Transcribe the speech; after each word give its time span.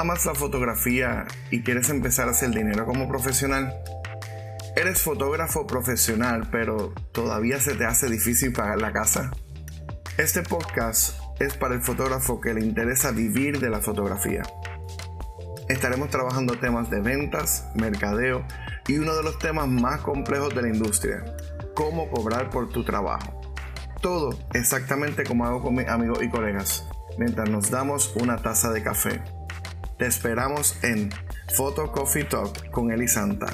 ¿Amas 0.00 0.24
la 0.26 0.34
fotografía 0.36 1.26
y 1.50 1.62
quieres 1.62 1.90
empezar 1.90 2.28
a 2.28 2.30
hacer 2.30 2.50
dinero 2.50 2.86
como 2.86 3.08
profesional? 3.08 3.74
¿Eres 4.76 5.02
fotógrafo 5.02 5.66
profesional 5.66 6.48
pero 6.52 6.92
todavía 7.10 7.58
se 7.58 7.74
te 7.74 7.84
hace 7.84 8.08
difícil 8.08 8.52
pagar 8.52 8.80
la 8.80 8.92
casa? 8.92 9.32
Este 10.16 10.44
podcast 10.44 11.18
es 11.40 11.54
para 11.54 11.74
el 11.74 11.82
fotógrafo 11.82 12.40
que 12.40 12.54
le 12.54 12.60
interesa 12.60 13.10
vivir 13.10 13.58
de 13.58 13.70
la 13.70 13.80
fotografía. 13.80 14.42
Estaremos 15.68 16.10
trabajando 16.10 16.56
temas 16.60 16.88
de 16.90 17.00
ventas, 17.00 17.66
mercadeo 17.74 18.46
y 18.86 18.98
uno 18.98 19.16
de 19.16 19.24
los 19.24 19.40
temas 19.40 19.66
más 19.66 20.02
complejos 20.02 20.54
de 20.54 20.62
la 20.62 20.68
industria, 20.68 21.24
cómo 21.74 22.08
cobrar 22.08 22.50
por 22.50 22.68
tu 22.68 22.84
trabajo. 22.84 23.40
Todo 24.00 24.30
exactamente 24.54 25.24
como 25.24 25.44
hago 25.44 25.60
con 25.60 25.74
mis 25.74 25.88
amigos 25.88 26.22
y 26.22 26.30
colegas, 26.30 26.86
mientras 27.18 27.50
nos 27.50 27.68
damos 27.68 28.14
una 28.14 28.36
taza 28.36 28.70
de 28.70 28.84
café. 28.84 29.37
Te 29.98 30.06
esperamos 30.06 30.76
en 30.84 31.10
Photo 31.56 31.90
Coffee 31.90 32.22
Talk 32.24 32.70
con 32.70 32.92
Eli 32.92 33.08
Santa 33.08 33.48